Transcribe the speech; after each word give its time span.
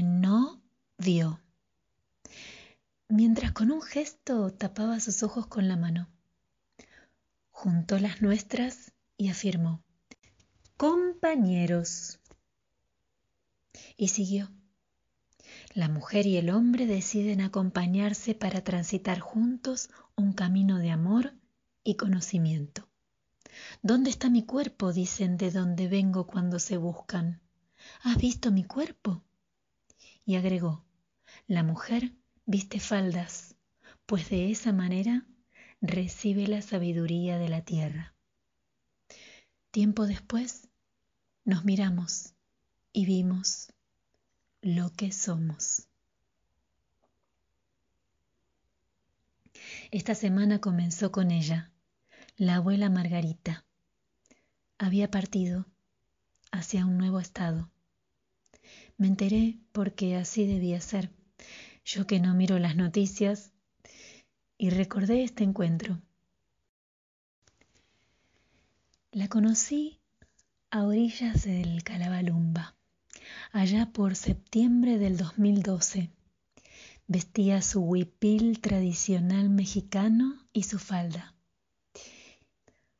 sonrió, 0.00 1.40
mientras 3.08 3.52
con 3.52 3.70
un 3.70 3.82
gesto 3.82 4.52
tapaba 4.52 5.00
sus 5.00 5.22
ojos 5.22 5.46
con 5.46 5.68
la 5.68 5.76
mano. 5.76 6.08
Juntó 7.50 7.98
las 7.98 8.22
nuestras 8.22 8.92
y 9.16 9.30
afirmó, 9.30 9.82
compañeros. 10.76 12.20
Y 13.96 14.08
siguió. 14.08 14.52
La 15.74 15.88
mujer 15.88 16.26
y 16.26 16.36
el 16.36 16.50
hombre 16.50 16.86
deciden 16.86 17.40
acompañarse 17.40 18.34
para 18.34 18.62
transitar 18.62 19.18
juntos 19.18 19.90
un 20.14 20.32
camino 20.32 20.78
de 20.78 20.90
amor 20.90 21.34
y 21.82 21.96
conocimiento. 21.96 22.88
¿Dónde 23.82 24.10
está 24.10 24.30
mi 24.30 24.44
cuerpo? 24.44 24.92
dicen 24.92 25.36
de 25.36 25.50
dónde 25.50 25.88
vengo 25.88 26.26
cuando 26.26 26.60
se 26.60 26.76
buscan. 26.76 27.40
¿Has 28.02 28.16
visto 28.18 28.52
mi 28.52 28.64
cuerpo? 28.64 29.24
Y 30.28 30.36
agregó, 30.36 30.84
la 31.46 31.62
mujer 31.62 32.12
viste 32.44 32.80
faldas, 32.80 33.56
pues 34.04 34.28
de 34.28 34.50
esa 34.50 34.74
manera 34.74 35.26
recibe 35.80 36.46
la 36.46 36.60
sabiduría 36.60 37.38
de 37.38 37.48
la 37.48 37.62
tierra. 37.62 38.14
Tiempo 39.70 40.06
después 40.06 40.68
nos 41.46 41.64
miramos 41.64 42.34
y 42.92 43.06
vimos 43.06 43.72
lo 44.60 44.92
que 44.92 45.12
somos. 45.12 45.88
Esta 49.90 50.14
semana 50.14 50.60
comenzó 50.60 51.10
con 51.10 51.30
ella, 51.30 51.72
la 52.36 52.56
abuela 52.56 52.90
Margarita. 52.90 53.64
Había 54.76 55.10
partido 55.10 55.64
hacia 56.52 56.84
un 56.84 56.98
nuevo 56.98 57.18
estado. 57.18 57.70
Me 58.98 59.06
enteré 59.06 59.60
porque 59.72 60.16
así 60.16 60.44
debía 60.44 60.80
ser, 60.80 61.10
yo 61.84 62.06
que 62.06 62.18
no 62.18 62.34
miro 62.34 62.58
las 62.58 62.74
noticias, 62.74 63.52
y 64.58 64.70
recordé 64.70 65.22
este 65.22 65.44
encuentro. 65.44 66.02
La 69.12 69.28
conocí 69.28 70.00
a 70.70 70.82
orillas 70.82 71.44
del 71.44 71.84
Calabalumba, 71.84 72.76
allá 73.52 73.86
por 73.92 74.16
septiembre 74.16 74.98
del 74.98 75.16
2012. 75.16 76.10
Vestía 77.06 77.62
su 77.62 77.80
huipil 77.80 78.60
tradicional 78.60 79.48
mexicano 79.48 80.44
y 80.52 80.64
su 80.64 80.80
falda. 80.80 81.34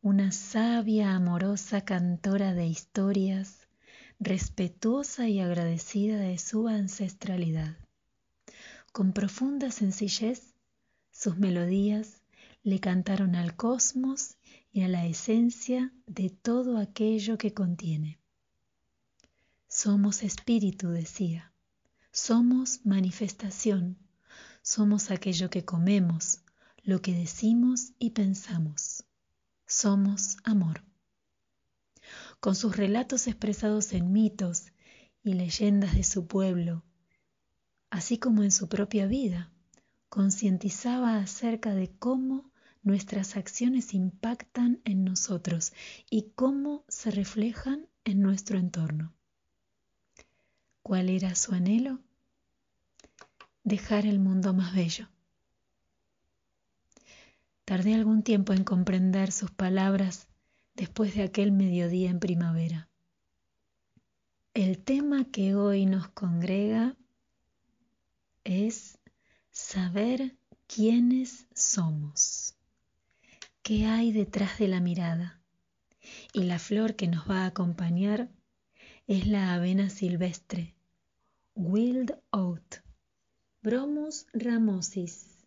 Una 0.00 0.32
sabia, 0.32 1.14
amorosa 1.14 1.84
cantora 1.84 2.54
de 2.54 2.66
historias, 2.66 3.61
respetuosa 4.22 5.28
y 5.28 5.40
agradecida 5.40 6.16
de 6.16 6.38
su 6.38 6.68
ancestralidad. 6.68 7.76
Con 8.92 9.12
profunda 9.12 9.70
sencillez, 9.70 10.54
sus 11.10 11.38
melodías 11.38 12.22
le 12.62 12.78
cantaron 12.78 13.34
al 13.34 13.56
cosmos 13.56 14.36
y 14.72 14.82
a 14.82 14.88
la 14.88 15.06
esencia 15.06 15.92
de 16.06 16.30
todo 16.30 16.78
aquello 16.78 17.36
que 17.36 17.52
contiene. 17.52 18.18
Somos 19.68 20.22
espíritu, 20.22 20.90
decía. 20.90 21.52
Somos 22.12 22.84
manifestación. 22.84 23.96
Somos 24.62 25.10
aquello 25.10 25.50
que 25.50 25.64
comemos, 25.64 26.42
lo 26.84 27.02
que 27.02 27.14
decimos 27.14 27.92
y 27.98 28.10
pensamos. 28.10 29.04
Somos 29.66 30.36
amor. 30.44 30.91
Con 32.42 32.56
sus 32.56 32.76
relatos 32.76 33.28
expresados 33.28 33.92
en 33.92 34.10
mitos 34.10 34.72
y 35.22 35.34
leyendas 35.34 35.94
de 35.94 36.02
su 36.02 36.26
pueblo, 36.26 36.82
así 37.88 38.18
como 38.18 38.42
en 38.42 38.50
su 38.50 38.68
propia 38.68 39.06
vida, 39.06 39.52
concientizaba 40.08 41.18
acerca 41.18 41.72
de 41.72 41.96
cómo 42.00 42.50
nuestras 42.82 43.36
acciones 43.36 43.94
impactan 43.94 44.80
en 44.84 45.04
nosotros 45.04 45.72
y 46.10 46.32
cómo 46.34 46.84
se 46.88 47.12
reflejan 47.12 47.86
en 48.02 48.22
nuestro 48.22 48.58
entorno. 48.58 49.14
¿Cuál 50.82 51.10
era 51.10 51.36
su 51.36 51.54
anhelo? 51.54 52.00
Dejar 53.62 54.04
el 54.04 54.18
mundo 54.18 54.52
más 54.52 54.74
bello. 54.74 55.08
Tardé 57.64 57.94
algún 57.94 58.24
tiempo 58.24 58.52
en 58.52 58.64
comprender 58.64 59.30
sus 59.30 59.52
palabras 59.52 60.26
después 60.74 61.14
de 61.14 61.22
aquel 61.22 61.52
mediodía 61.52 62.10
en 62.10 62.20
primavera. 62.20 62.88
El 64.54 64.78
tema 64.78 65.24
que 65.24 65.54
hoy 65.54 65.86
nos 65.86 66.08
congrega 66.08 66.96
es 68.44 68.98
saber 69.50 70.36
quiénes 70.66 71.46
somos, 71.54 72.54
qué 73.62 73.86
hay 73.86 74.12
detrás 74.12 74.58
de 74.58 74.68
la 74.68 74.80
mirada. 74.80 75.40
Y 76.32 76.44
la 76.44 76.58
flor 76.58 76.96
que 76.96 77.06
nos 77.06 77.30
va 77.30 77.44
a 77.44 77.46
acompañar 77.46 78.28
es 79.06 79.26
la 79.26 79.54
avena 79.54 79.88
silvestre, 79.88 80.74
Wild 81.54 82.14
Oat, 82.30 82.76
Bromus 83.62 84.26
ramosis. 84.32 85.46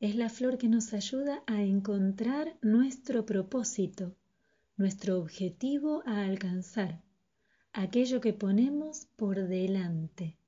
Es 0.00 0.16
la 0.16 0.28
flor 0.28 0.58
que 0.58 0.68
nos 0.68 0.92
ayuda 0.94 1.42
a 1.46 1.62
encontrar 1.62 2.56
nuestro 2.62 3.26
propósito, 3.26 4.16
nuestro 4.80 5.18
objetivo 5.18 6.02
a 6.06 6.24
alcanzar, 6.24 7.02
aquello 7.74 8.22
que 8.22 8.32
ponemos 8.32 9.08
por 9.16 9.46
delante 9.46 10.38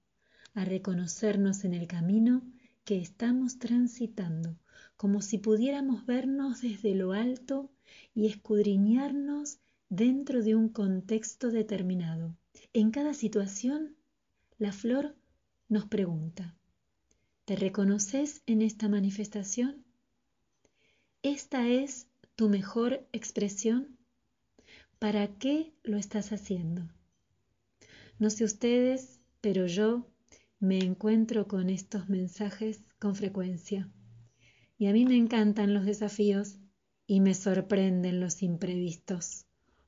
a 0.55 0.65
reconocernos 0.65 1.65
en 1.65 1.75
el 1.75 1.87
camino 1.87 2.43
que 2.85 2.99
estamos 2.99 3.59
transitando, 3.59 4.57
como 4.97 5.21
si 5.21 5.37
pudiéramos 5.37 6.07
vernos 6.07 6.63
desde 6.63 6.95
lo 6.95 7.13
alto 7.13 7.71
y 8.15 8.27
escudriñarnos 8.27 9.59
dentro 9.91 10.43
de 10.43 10.55
un 10.55 10.71
contexto 10.71 11.51
determinado. 11.51 12.35
En 12.73 12.91
cada 12.91 13.13
situación, 13.13 13.97
la 14.57 14.73
flor 14.73 15.15
nos 15.69 15.85
pregunta, 15.85 16.57
¿te 17.45 17.55
reconoces 17.55 18.41
en 18.47 18.63
esta 18.63 18.89
manifestación? 18.89 19.85
¿Esta 21.23 21.69
es 21.69 22.07
tu 22.35 22.49
mejor 22.49 23.07
expresión? 23.13 23.99
¿Para 25.03 25.27
qué 25.27 25.75
lo 25.83 25.97
estás 25.97 26.31
haciendo? 26.31 26.89
No 28.21 28.31
sé 28.31 28.45
ustedes, 28.45 29.21
pero 29.41 29.67
yo 29.67 30.07
me 30.61 30.79
encuentro 30.79 31.49
con 31.49 31.71
estos 31.71 32.09
mensajes 32.09 32.85
con 33.01 33.17
frecuencia. 33.17 33.91
Y 34.79 34.87
a 34.87 34.93
mí 34.93 35.05
me 35.05 35.17
encantan 35.17 35.75
los 35.75 35.87
desafíos 35.87 36.61
y 37.09 37.19
me 37.19 37.35
sorprenden 37.35 38.21
los 38.21 38.45
imprevistos. 38.45 39.47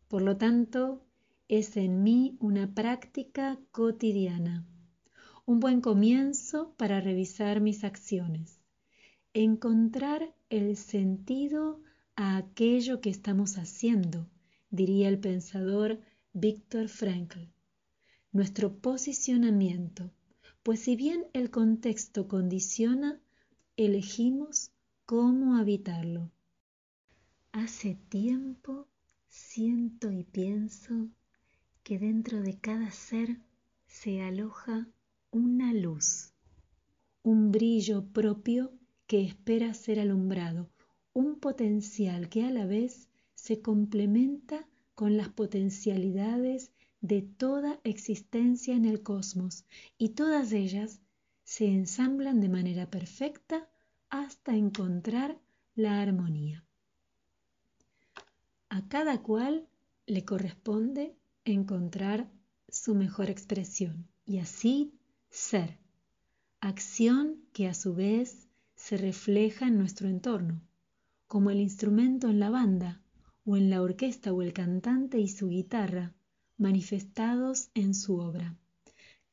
Por 0.09 0.23
lo 0.23 0.37
tanto, 0.37 1.07
es 1.47 1.77
en 1.77 2.03
mí 2.03 2.37
una 2.41 2.75
práctica 2.75 3.61
cotidiana, 3.71 4.67
un 5.47 5.61
buen 5.61 5.81
comienzo 5.81 6.75
para 6.77 7.01
revisar 7.01 7.61
mis 7.61 7.85
acciones, 7.85 8.59
encontrar 9.33 10.35
el 10.51 10.77
sentido 10.77 11.81
a 12.17 12.37
aquello 12.37 13.01
que 13.01 13.11
estamos 13.11 13.59
haciendo, 13.59 14.29
diría 14.75 15.09
el 15.09 15.21
pensador 15.21 16.01
Víctor 16.33 16.89
Frankl. 16.89 17.49
Nuestro 18.33 18.77
posicionamiento, 18.79 20.11
pues 20.65 20.81
si 20.81 20.97
bien 20.97 21.27
el 21.33 21.51
contexto 21.51 22.27
condiciona, 22.27 23.21
elegimos 23.77 24.73
cómo 25.07 25.57
habitarlo. 25.57 26.33
Hace 27.53 27.97
tiempo 28.09 28.89
siento 29.29 30.11
y 30.11 30.25
pienso 30.25 31.09
que 31.85 32.01
dentro 32.01 32.43
de 32.43 32.59
cada 32.59 32.91
ser 32.91 33.39
se 33.87 34.23
aloja 34.23 34.89
una 35.31 35.73
luz, 35.73 36.33
un 37.23 37.53
brillo 37.53 38.07
propio 38.13 38.73
que 39.07 39.23
espera 39.23 39.73
ser 39.73 40.01
alumbrado, 40.01 40.69
un 41.13 41.39
potencial 41.39 42.29
que 42.29 42.45
a 42.45 42.51
la 42.51 42.67
vez 42.67 43.09
se 43.45 43.61
complementa 43.61 44.67
con 44.95 45.19
las 45.19 45.29
potencialidades 45.29 46.73
de 47.03 47.21
toda 47.21 47.79
existencia 47.85 48.75
en 48.75 48.87
el 48.87 49.03
cosmos 49.03 49.67
y 49.99 50.15
todas 50.21 50.53
ellas 50.53 51.03
se 51.43 51.67
ensamblan 51.67 52.41
de 52.41 52.49
manera 52.49 52.89
perfecta 52.89 53.69
hasta 54.09 54.57
encontrar 54.57 55.39
la 55.75 56.01
armonía. 56.01 56.65
A 58.71 58.89
cada 58.89 59.21
cual 59.21 59.69
le 60.07 60.25
corresponde 60.25 61.15
encontrar 61.45 62.31
su 62.71 62.95
mejor 62.95 63.29
expresión 63.29 64.09
y 64.25 64.39
así 64.39 64.95
ser, 65.29 65.77
acción 66.61 67.43
que 67.53 67.69
a 67.69 67.75
su 67.75 67.95
vez 67.95 68.49
se 68.75 68.97
refleja 68.97 69.67
en 69.67 69.77
nuestro 69.77 70.09
entorno, 70.09 70.63
como 71.27 71.51
el 71.51 71.61
instrumento 71.61 72.31
en 72.31 72.41
la 72.41 72.49
banda 72.49 73.03
o 73.45 73.57
en 73.57 73.71
la 73.71 73.83
orquesta 73.83 74.33
o 74.33 74.43
el 74.43 74.53
cantante 74.53 75.19
y 75.19 75.29
su 75.29 75.49
guitarra 75.49 76.15
manifestados 76.57 77.71
en 77.75 77.95
su 77.95 78.19
obra. 78.19 78.57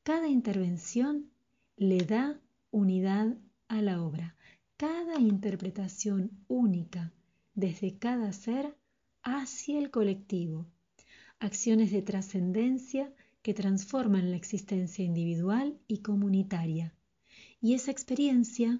Cada 0.03 0.27
intervención 0.27 1.29
le 1.77 1.99
da 2.05 2.39
unidad 2.71 3.37
a 3.67 3.81
la 3.81 4.01
obra. 4.03 4.35
Cada 4.77 5.19
interpretación 5.19 6.31
única 6.47 7.13
desde 7.53 7.97
cada 7.97 8.33
ser 8.33 8.75
hacia 9.23 9.77
el 9.77 9.91
colectivo. 9.91 10.65
Acciones 11.39 11.91
de 11.91 12.01
trascendencia 12.01 13.13
que 13.41 13.53
transforman 13.53 14.31
la 14.31 14.37
existencia 14.37 15.05
individual 15.05 15.77
y 15.87 15.99
comunitaria. 15.99 16.93
Y 17.61 17.73
esa 17.73 17.91
experiencia 17.91 18.79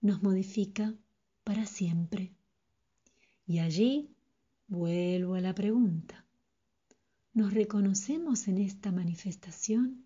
nos 0.00 0.22
modifica 0.22 0.94
para 1.44 1.66
siempre. 1.66 2.32
Y 3.46 3.58
allí 3.60 4.10
vuelvo 4.68 5.34
a 5.34 5.40
la 5.40 5.54
pregunta. 5.54 6.26
¿Nos 7.32 7.54
reconocemos 7.54 8.48
en 8.48 8.58
esta 8.58 8.92
manifestación? 8.92 10.04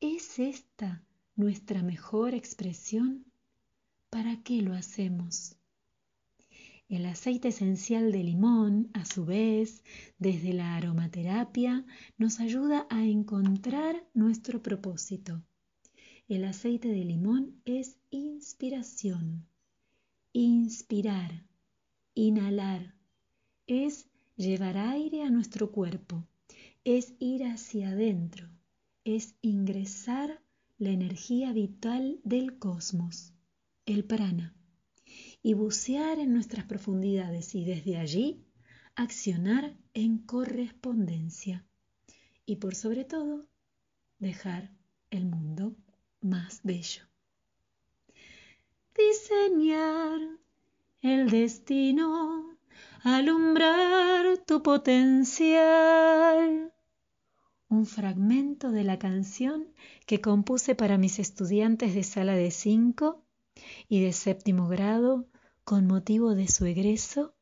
¿Es 0.00 0.38
esta 0.38 1.04
nuestra 1.36 1.82
mejor 1.82 2.34
expresión? 2.34 3.24
¿Para 4.10 4.42
qué 4.42 4.60
lo 4.62 4.74
hacemos? 4.74 5.56
El 6.88 7.06
aceite 7.06 7.48
esencial 7.48 8.12
de 8.12 8.22
limón, 8.22 8.90
a 8.92 9.04
su 9.04 9.24
vez, 9.24 9.82
desde 10.18 10.52
la 10.52 10.76
aromaterapia, 10.76 11.84
nos 12.16 12.40
ayuda 12.40 12.86
a 12.90 13.04
encontrar 13.04 14.04
nuestro 14.14 14.62
propósito. 14.62 15.42
El 16.28 16.44
aceite 16.44 16.88
de 16.88 17.04
limón 17.04 17.60
es 17.64 17.98
inspiración. 18.10 19.46
Inspirar, 20.32 21.44
inhalar, 22.14 22.95
es 23.66 24.08
llevar 24.36 24.76
aire 24.76 25.22
a 25.22 25.30
nuestro 25.30 25.72
cuerpo, 25.72 26.26
es 26.84 27.14
ir 27.18 27.44
hacia 27.44 27.90
adentro, 27.90 28.48
es 29.04 29.34
ingresar 29.42 30.40
la 30.78 30.90
energía 30.90 31.52
vital 31.52 32.20
del 32.22 32.58
cosmos, 32.58 33.32
el 33.86 34.04
prana 34.04 34.54
y 35.42 35.54
bucear 35.54 36.18
en 36.18 36.32
nuestras 36.32 36.66
profundidades 36.66 37.54
y 37.54 37.64
desde 37.64 37.96
allí 37.96 38.44
accionar 38.94 39.76
en 39.94 40.18
correspondencia 40.18 41.64
y 42.44 42.56
por 42.56 42.74
sobre 42.74 43.04
todo 43.04 43.46
dejar 44.18 44.72
el 45.10 45.26
mundo 45.26 45.76
más 46.20 46.60
bello. 46.62 47.02
Diseñar 48.96 50.20
el 51.02 51.30
destino, 51.30 52.55
alumbrar 53.14 54.38
tu 54.46 54.64
potencial. 54.64 56.72
Un 57.68 57.86
fragmento 57.86 58.72
de 58.72 58.82
la 58.82 58.98
canción 58.98 59.72
que 60.06 60.20
compuse 60.20 60.74
para 60.74 60.98
mis 60.98 61.20
estudiantes 61.20 61.94
de 61.94 62.02
sala 62.02 62.34
de 62.34 62.50
5 62.50 63.24
y 63.88 64.00
de 64.00 64.12
séptimo 64.12 64.66
grado 64.66 65.28
con 65.62 65.86
motivo 65.86 66.34
de 66.34 66.48
su 66.48 66.66
egreso 66.66 67.36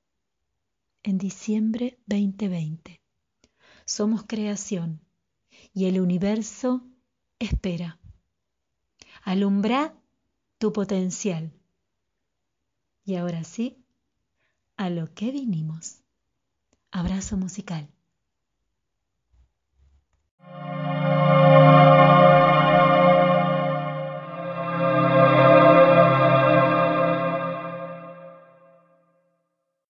en 1.02 1.16
diciembre 1.16 1.98
2020. 2.06 3.00
Somos 3.86 4.24
creación 4.24 5.00
y 5.72 5.86
el 5.86 5.98
universo 5.98 6.86
espera. 7.38 7.98
Alumbra 9.22 9.94
tu 10.58 10.74
potencial. 10.74 11.54
Y 13.06 13.16
ahora 13.16 13.44
sí, 13.44 13.83
a 14.76 14.90
lo 14.90 15.12
que 15.14 15.30
vinimos. 15.30 16.02
Abrazo 16.90 17.36
musical. 17.36 17.88